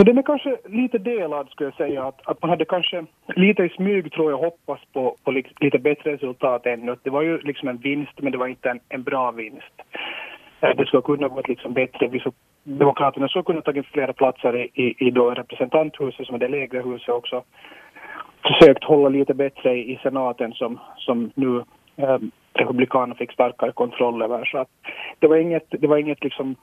[0.00, 2.04] No, den är kanske lite delad skulle jag säga.
[2.04, 3.04] Att, att man hade kanske
[3.36, 5.30] lite i smyg tror jag hoppats på, på
[5.60, 6.96] lite bättre resultat ännu.
[7.02, 9.74] Det var ju liksom en vinst men det var inte en, en bra vinst.
[10.60, 12.08] Eh, det skulle kunna gått liksom bättre.
[12.08, 12.32] Vi så,
[12.62, 16.82] Demokraterna skulle kunna tagit flera platser i, i, i då representanthuset som är det lägre
[16.82, 17.42] huset också.
[18.42, 21.64] Försökt hålla lite bättre i, i senaten som, som nu
[21.96, 22.18] eh,
[22.52, 24.44] Republikanerna fick starkare kontroll över.
[24.44, 24.68] Så att
[25.18, 26.56] det var inget, det var inget liksom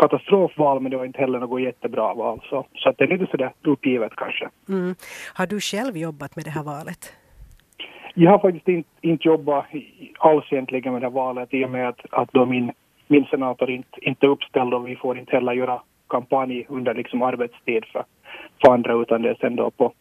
[0.00, 2.40] katastrofval men det var inte heller något jättebra val.
[2.50, 4.48] Så, så att det är lite sådär uppgivet kanske.
[4.68, 4.94] Mm.
[5.34, 7.12] Har du själv jobbat med det här valet?
[8.14, 9.64] Jag har faktiskt inte, inte jobbat
[10.18, 12.72] alls egentligen med det här valet i och med att, att då min,
[13.06, 17.84] min senator inte, inte uppställd och vi får inte heller göra kampanj under liksom arbetstid
[17.92, 18.04] för,
[18.60, 19.92] för andra utan det är sen då på,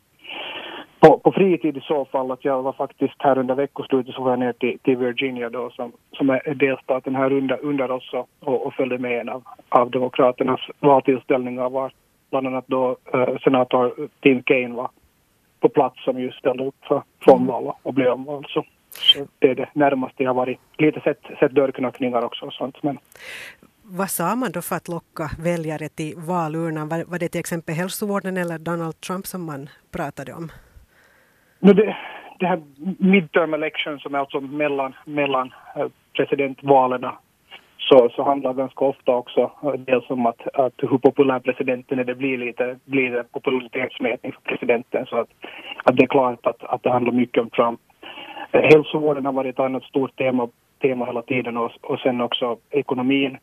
[0.99, 2.31] på, på fritid i så fall.
[2.31, 5.69] Att jag var faktiskt här under veckoslutet så var jag ner till, till Virginia då
[5.69, 9.91] som, som är delstaten här under, under oss och, och följde med en av, av
[9.91, 11.91] Demokraternas valtillställningar var
[12.29, 14.89] bland annat då uh, senator Tim Kaine var
[15.59, 18.45] på plats som just ställde upp för omval och blev omvald.
[18.49, 20.59] Så, så det är det närmaste jag varit.
[20.77, 22.83] Lite sett, sett dörrknackningar också och sånt.
[22.83, 22.97] Men.
[23.83, 26.89] Vad sa man då för att locka väljare till valurnan?
[26.89, 30.51] Var, var det till exempel hälsovården eller Donald Trump som man pratade om?
[31.59, 31.95] No, det,
[32.39, 32.61] det här
[32.99, 37.05] midterm election som är alltså mellan, mellan eh, presidentvalen
[37.77, 42.03] så, så handlar ganska ofta också eh, dels om att, att hur populär presidenten är.
[42.03, 45.29] Det blir lite blir det popularitetsmätning för presidenten så att,
[45.83, 47.79] att det är klart att, att det handlar mycket om Trump.
[48.51, 50.49] Eh, hälsovården har varit ett annat stort tema,
[50.81, 53.37] tema hela tiden och, och sen också ekonomin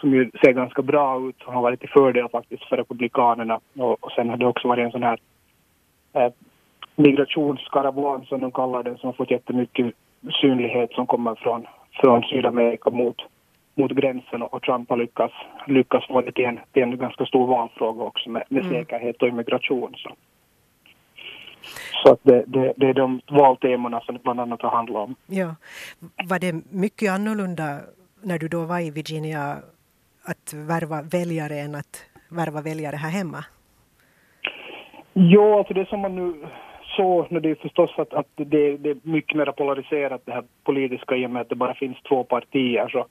[0.00, 4.04] som ju ser ganska bra ut och har varit till fördel faktiskt för republikanerna och,
[4.04, 5.18] och sen har det också varit en sån här
[6.12, 6.32] eh,
[6.96, 9.94] migrationskaravan som de kallar den som har fått jättemycket
[10.40, 13.16] synlighet som kommer från, från Sydamerika mot,
[13.74, 15.34] mot gränsen och Trump har lyckats,
[15.66, 18.72] lyckats få det till en, till en ganska stor valfråga också med, med mm.
[18.72, 19.94] säkerhet och immigration.
[19.96, 20.10] Så,
[22.02, 25.14] så att det, det, det är de valtemana som det bland annat har handlat om.
[25.26, 25.54] Ja.
[26.28, 27.80] Var det mycket annorlunda
[28.22, 29.56] när du då var i Virginia
[30.24, 33.44] att värva väljare än att värva väljare här hemma?
[35.12, 36.46] Ja, alltså det som man nu
[36.96, 41.16] så, det är förstås att, att det, det, är mycket mer polariserat det här politiska
[41.16, 42.88] i och med att det bara finns två partier.
[42.88, 43.06] Så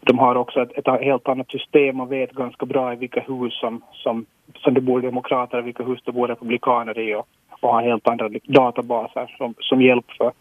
[0.00, 3.60] de har också ett, ett helt annat system och vet ganska bra i vilka hus
[3.60, 7.28] som, som, som det bor demokrater och vilka hus det bor republikaner i och,
[7.60, 10.32] och har helt andra databaser som, som hjälp för,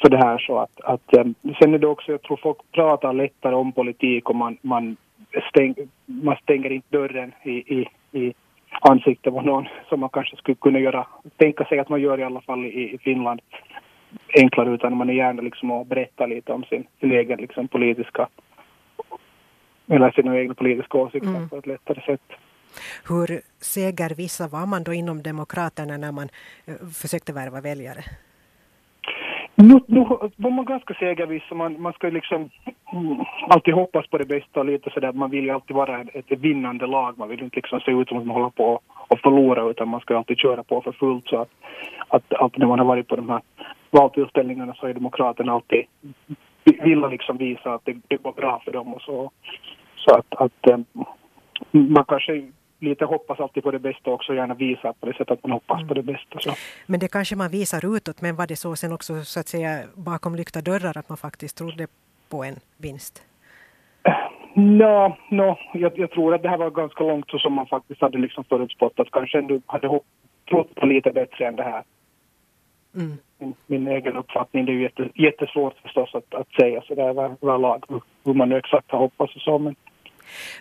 [0.00, 0.38] för det här.
[0.38, 1.24] Så att, att, eh,
[1.60, 4.96] sen är det också, jag tror folk pratar lättare om politik och man, man,
[5.48, 5.74] stäng,
[6.06, 8.34] man stänger inte dörren i, i, i
[8.80, 12.24] ansikte på någon som man kanske skulle kunna göra, tänka sig att man gör i
[12.24, 13.40] alla fall i, i Finland
[14.34, 18.28] enklare utan man är gärna liksom att berätta lite om sin, sin egen liksom politiska
[19.88, 21.48] eller sina egna politiska åsikter mm.
[21.48, 22.22] på ett lättare sätt.
[23.08, 26.28] Hur segervissa var man då inom Demokraterna när man
[26.66, 28.04] eh, försökte värva väljare?
[29.62, 30.00] Nu, nu
[30.36, 32.50] var man ganska segerviss man, man ska liksom
[32.92, 36.30] mm, alltid hoppas på det bästa och lite sådär, man vill ju alltid vara ett,
[36.30, 39.70] vinnande lag, man vill inte liksom se ut som att man håller på att förlora
[39.70, 41.28] utan man ska alltid köra på för fullt.
[41.28, 41.50] Så att,
[42.08, 43.40] att att när man har varit på de här
[43.90, 45.84] valtillställningarna så har Demokraterna alltid
[46.64, 49.30] vill liksom visa att det, det går bra för dem och så.
[49.96, 50.78] Så att, att eh,
[51.70, 55.42] man kanske lite hoppas alltid på det bästa också, gärna visa på det sättet att
[55.42, 55.88] man hoppas mm.
[55.88, 56.38] på det bästa.
[56.40, 56.50] Så.
[56.86, 59.82] Men det kanske man visar utåt, men var det så sen också så att säga
[59.94, 61.86] bakom lyckta dörrar att man faktiskt trodde
[62.30, 63.22] på en vinst?
[64.54, 68.00] No, no, jag, jag tror att det här var ganska långt så som man faktiskt
[68.00, 70.06] hade liksom förutspått att kanske ändå hade hopp,
[70.48, 71.82] trott på lite bättre än det här.
[72.94, 73.16] Mm.
[73.38, 77.84] Min, min, egen uppfattning, det är ju jätte, jättesvårt förstås att, att säga sådär överlag
[77.88, 79.76] hur, hur man nu exakt har hoppats och så men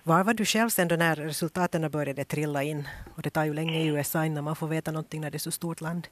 [0.03, 2.88] var var du själv sen då när resultaten började trilla in?
[3.16, 5.40] Och det tar ju länge i USA innan man får veta någonting när det är
[5.40, 6.07] så stort land.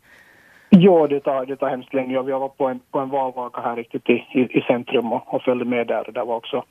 [0.69, 2.13] Ja, det tar, det tar hemskt länge.
[2.13, 5.41] Jag var på en, på en valvaka här riktigt i, i, i centrum och, och
[5.41, 6.11] följde med där.
[6.13, 6.63] Det var också,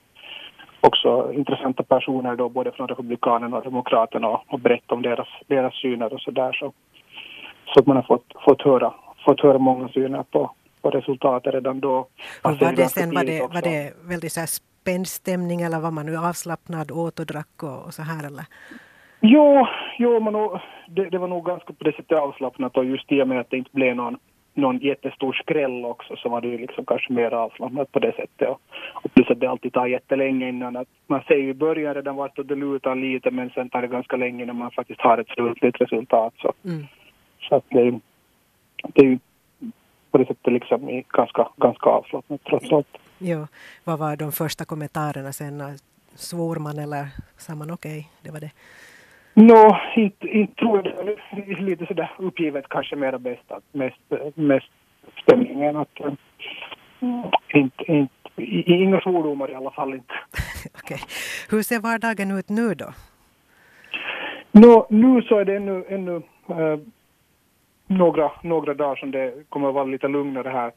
[0.80, 5.75] också intressanta personer då, både från Republikanerna och Demokraterna och, och berättade om deras, deras
[5.75, 6.52] syner och så där.
[6.52, 6.72] Så,
[7.75, 8.94] så att man har fått, fått, höra,
[9.25, 10.50] fått höra många syner på,
[10.82, 11.96] på resultatet redan då.
[12.43, 14.46] Och var det sen, var det, var det väldigt så
[14.87, 18.44] spänd stämning eller var man nu avslappnad, åt och drack och, och så här eller?
[19.21, 19.67] Jo,
[19.99, 23.23] jo men nog, det, det, var nog ganska på det sättet avslappnat och just i
[23.23, 24.19] och med att det inte blev någon,
[24.55, 28.49] någon jättestor skräll också så var det ju liksom kanske mer avslappnat på det sättet.
[28.49, 28.61] Och,
[28.93, 32.17] och plus att det alltid tar jättelänge innan att man ser ju i början redan
[32.17, 35.29] vart det lutar lite men sen tar det ganska länge innan man faktiskt har ett
[35.29, 36.35] slutligt resultat.
[36.38, 36.87] Så, mm.
[37.41, 38.00] så att det,
[38.94, 39.19] det är ju
[40.11, 42.99] på det sättet liksom ganska, ganska avslappnat trots allt.
[43.18, 43.46] Ja,
[43.84, 45.78] vad var de första kommentarerna sen?
[46.14, 48.50] Svor man eller sa man okej, okay, det var det?
[49.34, 51.60] Nå, inte, inte tror jag det.
[51.60, 53.52] Lite sådär uppgivet kanske mera bäst.
[53.52, 54.00] Att mest,
[54.34, 54.70] mest
[55.22, 56.12] stämningen att äh,
[57.54, 58.42] inte, inte,
[58.72, 60.14] inga svordomar i alla fall inte.
[60.74, 61.00] Okej.
[61.50, 62.92] Hur ser vardagen ut nu då?
[64.52, 66.16] Nå, nu så är det ännu, ännu
[66.48, 66.78] äh,
[67.86, 70.72] några, några dagar som det kommer att vara lite lugnare här,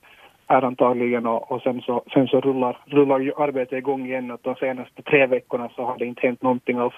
[0.49, 4.39] här antagligen och, och sen så, sen så rullar, rullar ju arbetet igång igen och
[4.43, 6.93] de senaste tre veckorna så har det inte hänt någonting alls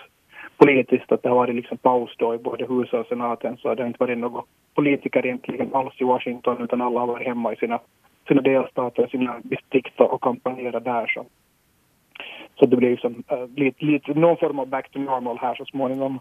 [0.58, 3.84] politiskt att det har varit liksom paus då i både huset och senaten så det
[3.84, 4.42] har inte varit några
[4.76, 7.80] politiker egentligen alls i Washington utan alla har varit hemma i sina,
[8.28, 11.26] sina delstater, sina distrikt och kampanjerat där så.
[12.60, 15.66] Så det blir liksom uh, lite, lite, någon form av back to normal här så
[15.66, 16.20] småningom.